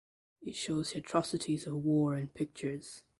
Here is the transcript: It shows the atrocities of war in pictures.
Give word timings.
It 0.41 0.55
shows 0.55 0.93
the 0.93 0.97
atrocities 0.97 1.67
of 1.67 1.75
war 1.75 2.17
in 2.17 2.29
pictures. 2.29 3.03